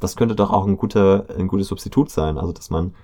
[0.00, 2.38] das könnte doch auch ein, guter, ein gutes Substitut sein.
[2.38, 2.94] Also dass man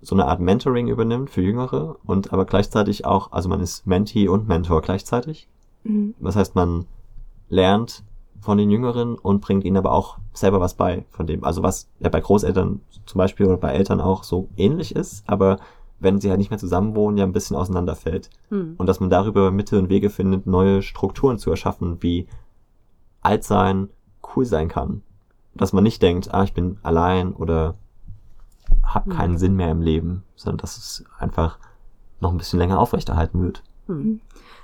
[0.00, 4.28] so eine Art Mentoring übernimmt für Jüngere und aber gleichzeitig auch, also man ist Mentee
[4.28, 5.48] und Mentor gleichzeitig.
[5.84, 6.14] Mhm.
[6.20, 6.86] Das heißt, man
[7.48, 8.04] lernt
[8.40, 11.44] von den Jüngeren und bringt ihnen aber auch selber was bei von dem.
[11.44, 15.58] Also was ja bei Großeltern zum Beispiel oder bei Eltern auch so ähnlich ist, aber
[16.02, 18.30] wenn sie halt nicht mehr zusammen wohnen, ja ein bisschen auseinanderfällt.
[18.50, 18.74] Mhm.
[18.78, 22.26] Und dass man darüber Mittel und Wege findet, neue Strukturen zu erschaffen, wie
[23.20, 23.88] alt sein
[24.34, 25.02] cool sein kann.
[25.54, 27.74] Dass man nicht denkt, ah, ich bin allein oder
[28.82, 29.10] hab Mhm.
[29.10, 31.58] keinen Sinn mehr im Leben, sondern dass es einfach
[32.20, 33.62] noch ein bisschen länger aufrechterhalten wird.
[33.86, 34.20] Mhm.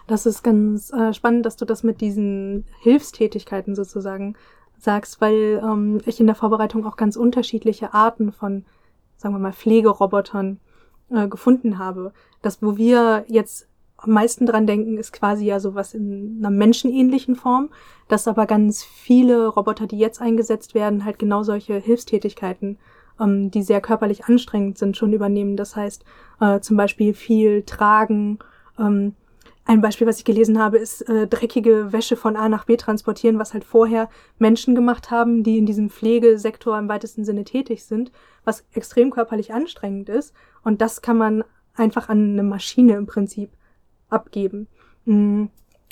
[0.06, 4.36] Das ist ganz äh, spannend, dass du das mit diesen Hilfstätigkeiten sozusagen
[4.78, 8.64] sagst, weil ähm, ich in der Vorbereitung auch ganz unterschiedliche Arten von,
[9.16, 10.60] sagen wir mal, Pflegerobotern
[11.10, 12.12] äh, gefunden habe.
[12.42, 17.34] Das, wo wir jetzt am meisten dran denken, ist quasi ja sowas in einer menschenähnlichen
[17.34, 17.70] Form,
[18.06, 22.78] dass aber ganz viele Roboter, die jetzt eingesetzt werden, halt genau solche Hilfstätigkeiten,
[23.20, 25.56] ähm, die sehr körperlich anstrengend sind, schon übernehmen.
[25.56, 26.04] Das heißt,
[26.40, 28.38] äh, zum Beispiel viel tragen,
[28.78, 29.14] ähm,
[29.68, 33.38] ein Beispiel, was ich gelesen habe, ist äh, dreckige Wäsche von A nach B transportieren,
[33.38, 38.10] was halt vorher Menschen gemacht haben, die in diesem Pflegesektor im weitesten Sinne tätig sind,
[38.44, 40.34] was extrem körperlich anstrengend ist.
[40.64, 43.50] Und das kann man einfach an eine Maschine im Prinzip
[44.08, 44.68] abgeben.
[45.04, 45.44] Mm.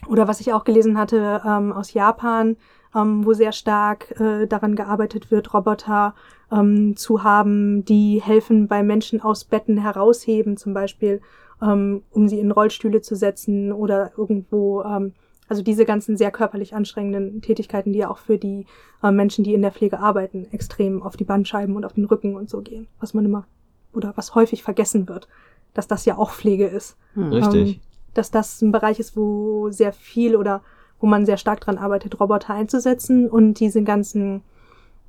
[0.09, 2.57] Oder was ich auch gelesen hatte ähm, aus Japan,
[2.97, 6.15] ähm, wo sehr stark äh, daran gearbeitet wird, Roboter
[6.51, 11.21] ähm, zu haben, die helfen bei Menschen aus Betten herausheben, zum Beispiel,
[11.61, 15.13] ähm, um sie in Rollstühle zu setzen oder irgendwo, ähm,
[15.49, 18.67] also diese ganzen sehr körperlich anstrengenden Tätigkeiten, die ja auch für die
[19.03, 22.37] äh, Menschen, die in der Pflege arbeiten, extrem auf die Bandscheiben und auf den Rücken
[22.37, 23.47] und so gehen, was man immer
[23.93, 25.29] oder was häufig vergessen wird,
[25.75, 27.33] dass das ja auch Pflege ist Mhm.
[27.33, 27.69] Richtig.
[27.75, 27.81] Ähm,
[28.15, 30.63] dass das ein Bereich ist, wo sehr viel oder
[31.01, 34.43] wo man sehr stark dran arbeitet, Roboter einzusetzen und diese ganzen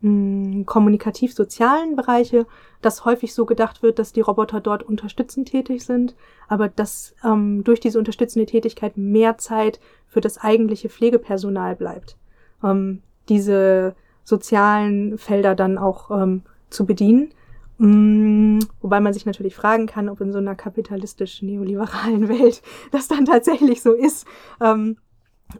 [0.02, 2.45] mh, kommunikativ-sozialen Bereiche,
[2.82, 6.15] dass häufig so gedacht wird, dass die Roboter dort unterstützend tätig sind,
[6.47, 12.17] aber dass ähm, durch diese unterstützende Tätigkeit mehr Zeit für das eigentliche Pflegepersonal bleibt,
[12.63, 17.32] ähm, diese sozialen Felder dann auch ähm, zu bedienen.
[17.78, 23.26] Mm, Wobei man sich natürlich fragen kann, ob in so einer kapitalistisch-neoliberalen Welt das dann
[23.26, 24.26] tatsächlich so ist.
[24.62, 24.97] Ähm,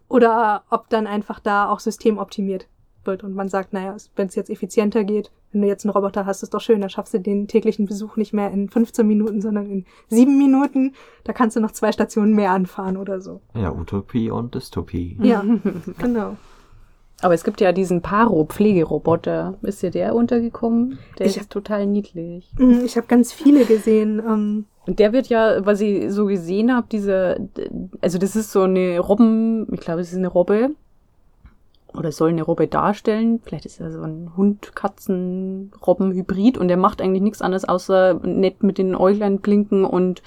[0.08, 2.68] oder ob dann einfach da auch systemoptimiert
[3.06, 6.26] wird und man sagt, naja, wenn es jetzt effizienter geht, wenn du jetzt einen Roboter
[6.26, 9.42] hast, ist doch schön, da schaffst du den täglichen Besuch nicht mehr in 15 Minuten,
[9.42, 10.94] sondern in sieben Minuten.
[11.24, 13.42] Da kannst du noch zwei Stationen mehr anfahren oder so.
[13.56, 15.18] Ja, Utopie und Dystopie.
[15.22, 15.44] Ja,
[15.98, 16.36] genau.
[17.22, 19.56] Aber es gibt ja diesen Paro-Pflegeroboter.
[19.64, 21.00] Ist dir der untergekommen?
[21.18, 22.52] Der Ich- ist total niedlich.
[22.60, 24.20] Mm, Ich habe ganz viele gesehen.
[24.20, 27.38] Ähm, Und der wird ja, was ich so gesehen habe, dieser,
[28.02, 30.70] also das ist so eine Robben, ich glaube, es ist eine Robbe.
[31.98, 33.40] Oder soll eine Robbe darstellen.
[33.44, 38.78] Vielleicht ist er so ein Hund-Katzen-Robben-Hybrid und der macht eigentlich nichts anderes, außer nett mit
[38.78, 40.22] den Äuglein blinken und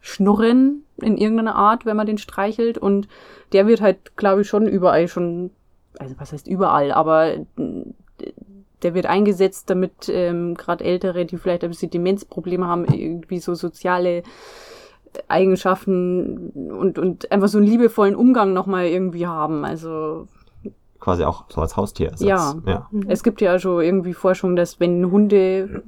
[0.00, 2.78] schnurren in irgendeiner Art, wenn man den streichelt.
[2.78, 3.08] Und
[3.52, 5.50] der wird halt, glaube ich, schon überall schon,
[5.98, 7.34] also was heißt überall, aber
[8.82, 13.54] der wird eingesetzt, damit ähm, gerade Ältere, die vielleicht ein bisschen Demenzprobleme haben, irgendwie so
[13.54, 14.22] soziale
[15.28, 19.64] Eigenschaften und, und einfach so einen liebevollen Umgang nochmal irgendwie haben.
[19.64, 20.26] Also
[21.04, 22.26] Quasi auch so als Haustierersatz.
[22.26, 22.54] Ja.
[22.64, 22.88] ja.
[23.08, 25.82] es gibt ja schon irgendwie Forschung, dass wenn Hunde,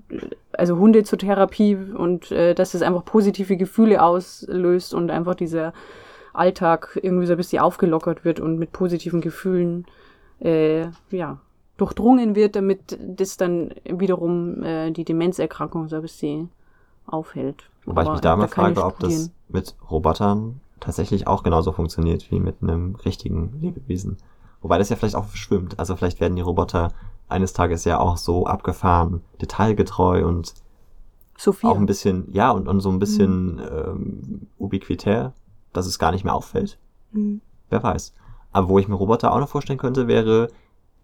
[0.53, 5.73] also Hunde zur Therapie und äh, dass es einfach positive Gefühle auslöst und einfach dieser
[6.39, 9.87] Alltag irgendwie so ein bisschen aufgelockert wird und mit positiven Gefühlen
[10.41, 11.41] äh, ja,
[11.77, 16.51] durchdrungen wird, damit das dann wiederum äh, die Demenzerkrankung so ein bisschen
[17.07, 17.71] aufhält.
[17.85, 21.73] Wobei ich Aber mich da mal ich frage, ob das mit Robotern tatsächlich auch genauso
[21.73, 24.17] funktioniert wie mit einem richtigen Lebewesen.
[24.61, 25.79] Wobei das ja vielleicht auch verschwimmt.
[25.79, 26.93] Also vielleicht werden die Roboter
[27.29, 30.55] eines Tages ja auch so abgefahren, detailgetreu und
[31.37, 31.71] Sophia.
[31.71, 33.61] auch ein bisschen, ja, und, und so ein bisschen Mhm.
[33.61, 35.33] ähm, ubiquitär,
[35.77, 36.79] dass es gar nicht mehr auffällt.
[37.13, 37.37] mm,
[37.71, 38.13] Wer weiß.
[38.53, 40.49] Aber wo ich mir Roboter auch noch vorstellen könnte, wäre,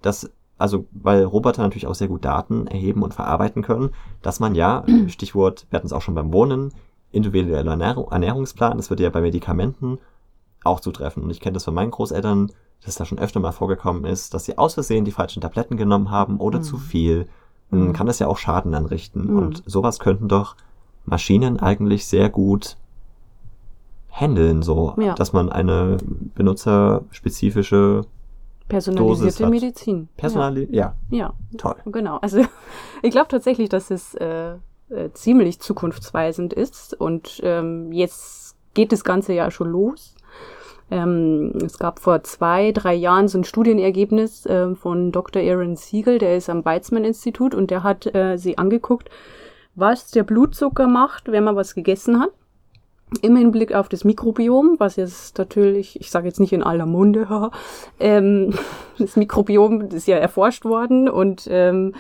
[0.01, 3.91] dass, also, weil Roboter natürlich auch sehr gut Daten erheben und verarbeiten können,
[4.23, 6.73] dass man ja, Stichwort, wir hatten es auch schon beim Wohnen,
[7.11, 9.99] individueller Ernährung, Ernährungsplan, das würde ja bei Medikamenten
[10.65, 11.23] auch zutreffen.
[11.25, 12.51] Und ich kenne das von meinen Großeltern,
[12.85, 16.11] dass da schon öfter mal vorgekommen ist, dass sie aus Versehen die falschen Tabletten genommen
[16.11, 16.63] haben oder Mhm.
[16.63, 17.27] zu viel.
[17.71, 17.93] Und dann Mhm.
[17.93, 19.31] kann das ja auch Schaden anrichten.
[19.31, 19.37] Mhm.
[19.39, 20.57] Und sowas könnten doch
[21.05, 22.77] Maschinen eigentlich sehr gut
[24.13, 25.15] handeln, so, Ja.
[25.15, 25.97] dass man eine
[26.35, 28.03] benutzerspezifische
[28.69, 29.47] Dosis Personalisierte.
[29.49, 30.09] Medizin.
[30.17, 30.67] Personal, ja.
[30.71, 30.95] Ja.
[31.11, 31.33] ja.
[31.59, 31.77] toll.
[31.87, 32.41] Genau, also
[33.03, 34.55] ich glaube tatsächlich, dass es äh,
[34.91, 40.15] äh, ziemlich zukunftsweisend ist und ähm, jetzt geht das Ganze ja schon los.
[40.91, 45.43] Ähm, es gab vor zwei, drei Jahren so ein Studienergebnis äh, von Dr.
[45.43, 49.09] Aaron Siegel, der ist am Weizmann-Institut und der hat äh, sie angeguckt,
[49.75, 52.31] was der Blutzucker macht, wenn man was gegessen hat.
[53.21, 57.51] Im Hinblick auf das Mikrobiom, was jetzt natürlich, ich sage jetzt nicht in aller Munde,
[58.01, 58.55] ähm,
[58.99, 61.95] das Mikrobiom ist ja erforscht worden und ähm,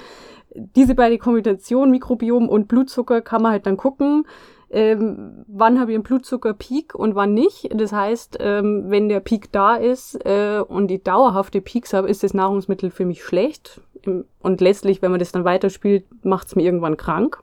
[0.54, 4.24] diese beide Kombinationen, Mikrobiom und Blutzucker, kann man halt dann gucken,
[4.72, 7.68] ähm, wann habe ich einen Blutzuckerpeak und wann nicht.
[7.74, 12.22] Das heißt, ähm, wenn der Peak da ist äh, und die dauerhafte Peaks habe, ist
[12.22, 13.82] das Nahrungsmittel für mich schlecht.
[14.40, 17.42] Und letztlich, wenn man das dann weiterspielt, macht es mir irgendwann krank.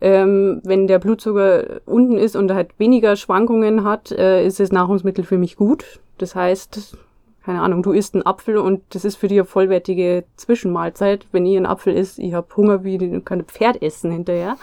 [0.00, 5.24] Ähm, wenn der Blutzucker unten ist und halt weniger Schwankungen hat, äh, ist das Nahrungsmittel
[5.24, 6.00] für mich gut.
[6.18, 6.96] Das heißt,
[7.44, 11.26] keine Ahnung, du isst einen Apfel und das ist für dich eine vollwertige Zwischenmahlzeit.
[11.32, 14.56] Wenn ihr einen Apfel isst, ich habe Hunger wie kann ein Pferd essen hinterher.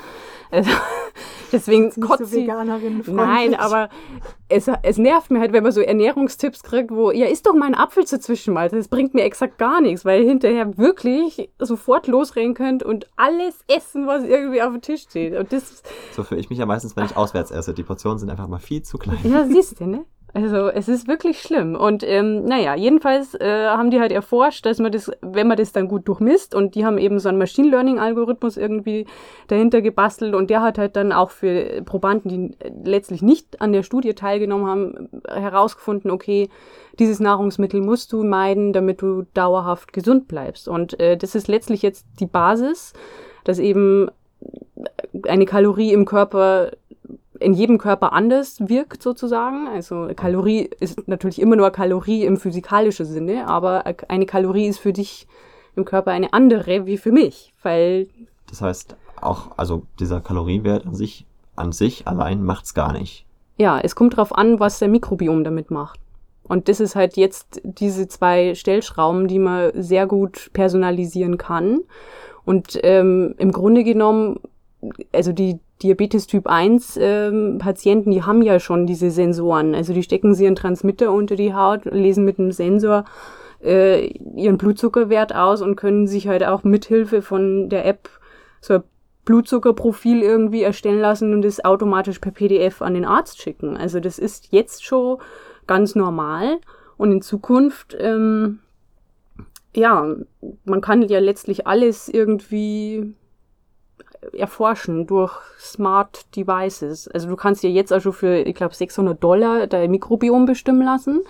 [0.52, 0.70] Also,
[1.52, 2.32] deswegen nicht so kotze ich.
[2.44, 3.90] Veganerin Nein, aber
[4.50, 7.66] es, es nervt mir halt, wenn man so Ernährungstipps kriegt, wo, ja, isst doch mal
[7.66, 8.80] einen Apfel zur Zwischenmahlzeit.
[8.80, 13.60] Das bringt mir exakt gar nichts, weil ihr hinterher wirklich sofort losrennen könnt und alles
[13.68, 15.36] essen, was irgendwie auf dem Tisch steht.
[15.36, 15.84] Und das,
[16.14, 17.74] So fühle ich mich ja meistens, wenn ich auswärts esse.
[17.74, 19.20] Die Portionen sind einfach mal viel zu klein.
[19.24, 20.06] ja, siehst du, ne?
[20.34, 21.76] Also es ist wirklich schlimm.
[21.76, 25.72] Und ähm, naja, jedenfalls äh, haben die halt erforscht, dass man das, wenn man das
[25.72, 29.08] dann gut durchmisst, und die haben eben so einen Machine Learning-Algorithmus irgendwie
[29.48, 33.84] dahinter gebastelt und der hat halt dann auch für Probanden, die letztlich nicht an der
[33.84, 36.50] Studie teilgenommen haben, herausgefunden, okay,
[37.00, 40.68] dieses Nahrungsmittel musst du meiden, damit du dauerhaft gesund bleibst.
[40.68, 42.94] Und äh, das ist letztlich jetzt die Basis,
[43.44, 44.10] dass eben
[45.28, 46.72] eine Kalorie im Körper
[47.40, 49.68] in jedem Körper anders wirkt sozusagen.
[49.68, 54.94] Also Kalorie ist natürlich immer nur Kalorie im physikalischen Sinne, aber eine Kalorie ist für
[54.94, 55.28] dich
[55.76, 58.08] im Körper eine andere wie für mich, weil
[58.50, 63.26] Das heißt, auch, also dieser Kalorienwert an sich, an sich allein macht's gar nicht.
[63.58, 66.00] ja, es kommt drauf an, was der Mikrobiom damit macht.
[66.44, 71.82] Und das ist halt jetzt diese zwei Stellschrauben, die man sehr gut personalisieren kann.
[72.46, 74.40] Und ähm, im Grunde genommen,
[75.12, 79.76] also die Diabetes Typ 1 ähm, Patienten, die haben ja schon diese Sensoren.
[79.76, 83.06] Also die stecken sie einen Transmitter unter die Haut, lesen mit einem Sensor
[83.64, 88.10] äh, ihren Blutzuckerwert aus und können sich halt auch mithilfe von der App
[88.60, 88.84] so ein
[89.26, 93.78] Blutzuckerprofil irgendwie erstellen lassen und das automatisch per PDF an den Arzt schicken.
[93.78, 95.18] Also das ist jetzt schon
[95.68, 96.58] ganz normal
[96.98, 98.60] und in Zukunft ähm,
[99.76, 100.16] ja,
[100.66, 103.14] man kann ja letztlich alles irgendwie
[104.34, 107.08] erforschen durch Smart Devices.
[107.08, 111.22] Also du kannst dir jetzt also für, ich glaube, 600 Dollar dein Mikrobiom bestimmen lassen.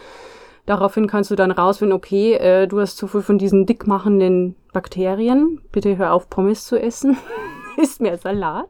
[0.65, 5.61] Daraufhin kannst du dann rausfinden, okay, äh, du hast zu viel von diesen dickmachenden Bakterien.
[5.71, 7.17] Bitte hör auf, Pommes zu essen.
[7.77, 8.67] Isst mehr Salat.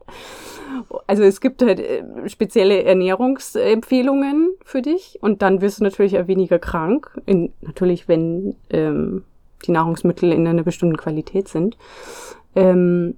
[1.08, 6.28] Also es gibt halt äh, spezielle Ernährungsempfehlungen für dich und dann wirst du natürlich auch
[6.28, 7.20] weniger krank.
[7.26, 9.24] In, natürlich, wenn ähm,
[9.66, 11.78] die Nahrungsmittel in einer bestimmten Qualität sind.
[12.56, 13.16] Ähm,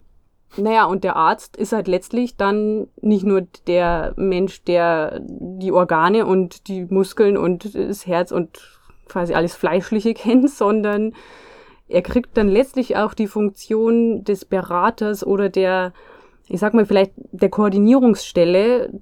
[0.57, 6.25] naja, und der Arzt ist halt letztlich dann nicht nur der Mensch, der die Organe
[6.25, 11.13] und die Muskeln und das Herz und quasi alles Fleischliche kennt, sondern
[11.88, 15.93] er kriegt dann letztlich auch die Funktion des Beraters oder der,
[16.47, 19.01] ich sag mal, vielleicht der Koordinierungsstelle,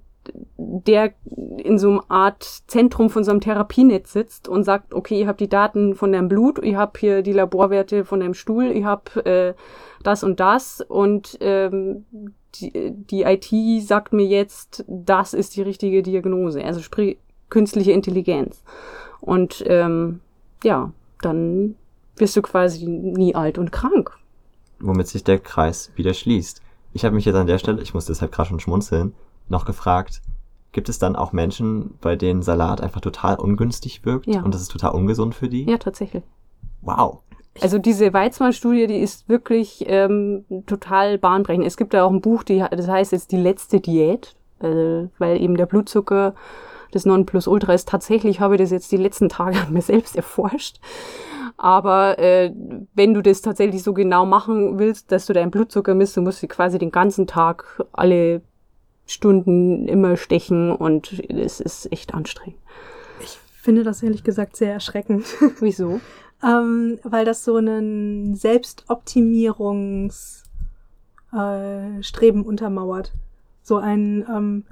[0.58, 1.14] der
[1.58, 5.40] in so einer Art Zentrum von so einem Therapienetz sitzt und sagt, okay, ihr habt
[5.40, 9.26] die Daten von deinem Blut, ich habe hier die Laborwerte von deinem Stuhl, ich habe
[9.26, 9.54] äh,
[10.04, 12.06] das und das und ähm,
[12.56, 17.18] die, die IT sagt mir jetzt, das ist die richtige Diagnose, also sprich
[17.50, 18.64] künstliche Intelligenz.
[19.20, 20.22] Und ähm,
[20.64, 21.76] ja, dann
[22.18, 24.12] wirst du quasi nie alt und krank.
[24.80, 26.62] Womit sich der Kreis wieder schließt.
[26.94, 29.14] Ich habe mich jetzt an der Stelle, ich muss deshalb gerade schon schmunzeln,
[29.50, 30.22] noch gefragt,
[30.72, 34.42] gibt es dann auch Menschen, bei denen Salat einfach total ungünstig wirkt Ja.
[34.44, 35.64] und das ist total ungesund für die?
[35.70, 36.24] Ja, tatsächlich.
[36.82, 37.20] Wow.
[37.62, 41.66] Also diese Weizmann-Studie, die ist wirklich ähm, total bahnbrechend.
[41.66, 45.42] Es gibt da auch ein Buch, die, das heißt jetzt die letzte Diät, äh, weil
[45.42, 46.36] eben der Blutzucker
[46.92, 47.90] das Nonplusultra ist.
[47.90, 50.80] Tatsächlich habe ich das jetzt die letzten Tage an mir selbst erforscht.
[51.58, 52.54] Aber äh,
[52.94, 56.44] wenn du das tatsächlich so genau machen willst, dass du deinen Blutzucker misst, du musst
[56.44, 58.42] du quasi den ganzen Tag alle
[59.08, 62.60] Stunden immer stechen und es ist echt anstrengend.
[63.22, 65.26] Ich finde das ehrlich gesagt sehr erschreckend,
[65.60, 66.00] Wieso?
[66.44, 70.44] ähm, weil das so einen Selbstoptimierungsstreben
[71.34, 73.14] äh, untermauert.
[73.64, 74.64] So ein, ähm,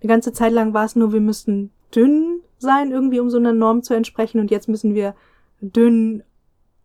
[0.00, 3.52] eine ganze Zeit lang war es nur, wir müssten dünn sein, irgendwie um so einer
[3.52, 5.14] Norm zu entsprechen und jetzt müssen wir
[5.60, 6.22] dünn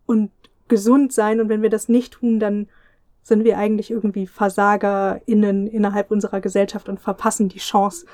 [0.05, 0.31] und
[0.67, 2.67] gesund sein und wenn wir das nicht tun, dann
[3.27, 8.05] sind wir eigentlich irgendwie VersagerInnen innerhalb unserer Gesellschaft und verpassen die Chance,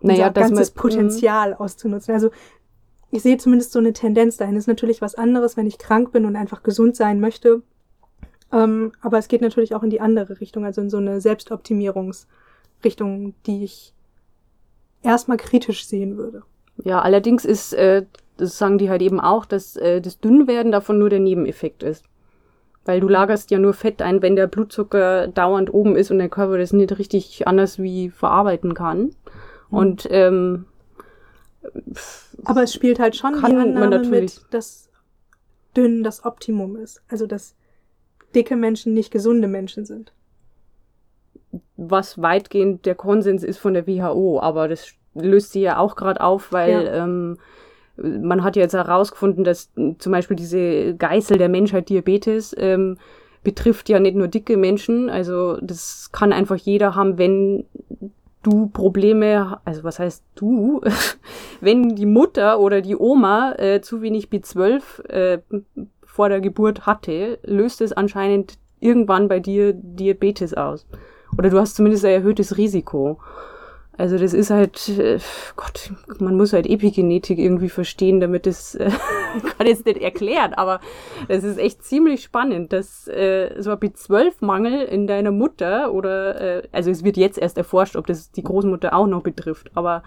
[0.00, 2.14] unser Naja, dass ganzes man- Potenzial auszunutzen.
[2.14, 2.30] Also
[3.10, 4.56] ich sehe zumindest so eine Tendenz dahin.
[4.56, 7.62] Ist natürlich was anderes, wenn ich krank bin und einfach gesund sein möchte.
[8.52, 13.34] Ähm, aber es geht natürlich auch in die andere Richtung, also in so eine Selbstoptimierungsrichtung,
[13.46, 13.94] die ich
[15.02, 16.42] erstmal kritisch sehen würde.
[16.84, 18.04] Ja, allerdings ist, äh,
[18.36, 22.04] das sagen die halt eben auch, dass äh, das Dünnwerden davon nur der Nebeneffekt ist.
[22.88, 26.30] Weil du lagerst ja nur Fett ein, wenn der Blutzucker dauernd oben ist und der
[26.30, 29.10] Körper das nicht richtig anders wie verarbeiten kann.
[29.68, 30.64] Und ähm,
[32.46, 34.88] Aber es spielt halt schon Kann die Annahme mit, dass
[35.76, 37.02] dünn das Optimum ist.
[37.10, 37.54] Also dass
[38.34, 40.14] dicke Menschen nicht gesunde Menschen sind.
[41.76, 46.22] was weitgehend der Konsens ist von der WHO, aber das löst sie ja auch gerade
[46.22, 47.04] auf, weil Ja.
[47.04, 47.36] ähm,
[48.02, 52.96] man hat ja jetzt herausgefunden, dass äh, zum Beispiel diese Geißel der Menschheit Diabetes ähm,
[53.42, 57.64] betrifft ja nicht nur dicke Menschen, also das kann einfach jeder haben, wenn
[58.42, 60.80] du Probleme, also was heißt du,
[61.60, 65.38] wenn die Mutter oder die Oma äh, zu wenig B12 äh,
[66.04, 70.86] vor der Geburt hatte, löst es anscheinend irgendwann bei dir Diabetes aus.
[71.36, 73.18] Oder du hast zumindest ein erhöhtes Risiko.
[73.98, 75.18] Also das ist halt, äh,
[75.56, 78.90] Gott, man muss halt Epigenetik irgendwie verstehen, damit es, äh,
[79.58, 80.80] kann jetzt nicht erklären, aber
[81.26, 86.62] das ist echt ziemlich spannend, dass äh, so ein B12-Mangel in deiner Mutter oder, äh,
[86.70, 90.04] also es wird jetzt erst erforscht, ob das die Großmutter auch noch betrifft, aber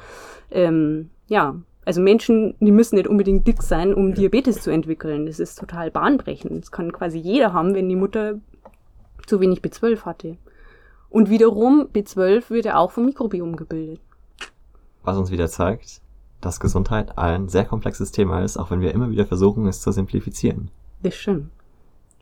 [0.52, 5.26] ähm, ja, also Menschen, die müssen nicht unbedingt dick sein, um Diabetes zu entwickeln.
[5.26, 6.64] Das ist total bahnbrechend.
[6.64, 8.40] Das kann quasi jeder haben, wenn die Mutter
[9.26, 10.38] zu wenig B12 hatte.
[11.12, 14.00] Und wiederum, B12 wird ja auch vom Mikrobiom gebildet.
[15.04, 16.02] Was uns wieder zeigt,
[16.40, 19.92] dass Gesundheit ein sehr komplexes Thema ist, auch wenn wir immer wieder versuchen, es zu
[19.92, 20.72] simplifizieren.
[21.04, 21.52] Das stimmt.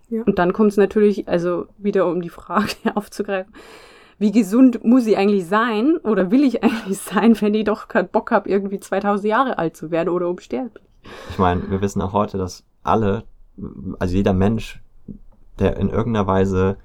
[0.09, 0.23] Ja.
[0.23, 3.53] Und dann kommt es natürlich, also wieder um die Frage aufzugreifen,
[4.17, 8.09] wie gesund muss ich eigentlich sein oder will ich eigentlich sein, wenn ich doch keinen
[8.09, 10.83] Bock habe, irgendwie 2000 Jahre alt zu werden oder unsterblich?
[11.29, 13.23] Ich meine, wir wissen auch heute, dass alle,
[13.99, 14.81] also jeder Mensch,
[15.59, 16.77] der in irgendeiner Weise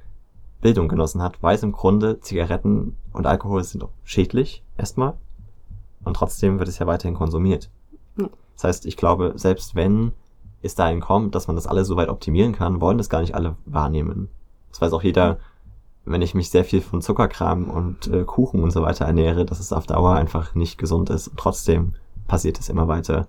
[0.64, 5.12] Bildung genossen hat, weiß im Grunde, Zigaretten und Alkohol sind schädlich, erstmal.
[6.04, 7.68] Und trotzdem wird es ja weiterhin konsumiert.
[8.16, 8.30] Ja.
[8.54, 10.12] Das heißt, ich glaube, selbst wenn
[10.62, 13.34] es dahin kommt, dass man das alles so weit optimieren kann, wollen das gar nicht
[13.34, 14.30] alle wahrnehmen.
[14.70, 15.36] Das weiß auch jeder,
[16.06, 19.60] wenn ich mich sehr viel von Zuckerkram und äh, Kuchen und so weiter ernähre, dass
[19.60, 21.28] es auf Dauer einfach nicht gesund ist.
[21.28, 21.92] Und trotzdem
[22.26, 23.26] passiert es immer weiter.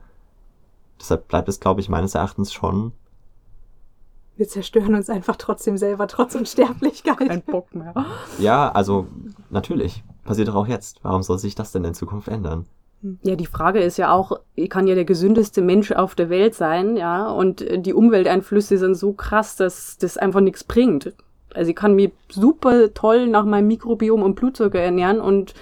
[1.02, 2.94] Deshalb bleibt es, glaube ich, meines Erachtens schon
[4.38, 7.30] Wir zerstören uns einfach trotzdem selber, trotz Unsterblichkeit.
[7.30, 7.94] Kein Bock mehr.
[8.38, 9.08] Ja, also
[9.50, 10.04] natürlich.
[10.24, 11.00] Passiert doch auch jetzt.
[11.04, 12.66] Warum soll sich das denn in Zukunft ändern?
[13.22, 16.56] Ja, die Frage ist ja auch, ich kann ja der gesündeste Mensch auf der Welt
[16.56, 21.14] sein, ja, und die Umwelteinflüsse sind so krass, dass das einfach nichts bringt.
[21.54, 25.54] Also ich kann mich super toll nach meinem Mikrobiom und Blutzucker ernähren und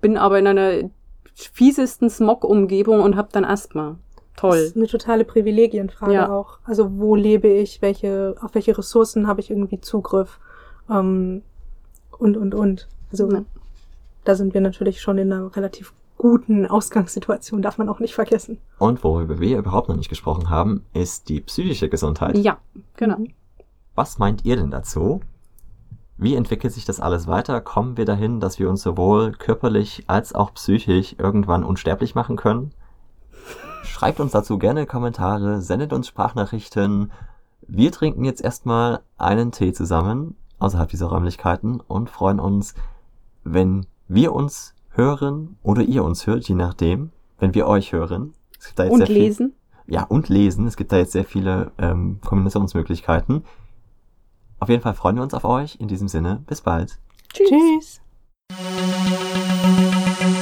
[0.00, 0.90] bin aber in einer
[1.34, 3.96] fiesesten Smog-Umgebung und habe dann Asthma.
[4.34, 4.56] Das Toll.
[4.58, 6.32] ist eine totale Privilegienfrage Ja.
[6.32, 6.58] auch.
[6.64, 10.40] Also wo lebe ich, welche, auf welche Ressourcen habe ich irgendwie Zugriff
[10.90, 11.42] ähm,
[12.18, 12.88] und, und, und.
[13.10, 13.44] Also Ja.
[14.24, 18.58] da sind wir natürlich schon in einer relativ guten Ausgangssituation, darf man auch nicht vergessen.
[18.78, 22.38] Und worüber wir überhaupt noch nicht gesprochen haben, ist die psychische Gesundheit.
[22.38, 22.58] Ja,
[22.96, 23.18] genau.
[23.18, 23.28] Mhm.
[23.94, 25.20] Was meint ihr denn dazu?
[26.16, 27.60] Wie entwickelt sich das alles weiter?
[27.60, 32.70] Kommen wir dahin, dass wir uns sowohl körperlich als auch psychisch irgendwann unsterblich machen können?
[33.84, 37.12] Schreibt uns dazu gerne Kommentare, sendet uns Sprachnachrichten.
[37.66, 42.74] Wir trinken jetzt erstmal einen Tee zusammen außerhalb dieser Räumlichkeiten und freuen uns,
[43.44, 48.34] wenn wir uns hören oder ihr uns hört, je nachdem, wenn wir euch hören.
[48.58, 49.54] Es gibt da jetzt Und sehr viel- lesen.
[49.86, 50.66] ja, und lesen.
[50.66, 53.44] Es gibt da jetzt sehr viele ähm, Kombinationsmöglichkeiten.
[54.60, 55.80] Auf jeden Fall freuen wir uns auf euch.
[55.80, 56.98] In diesem Sinne, bis bald.
[57.32, 58.00] Tschüss.
[58.52, 60.41] Tschüss.